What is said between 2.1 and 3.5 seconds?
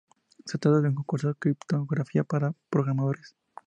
para programadores.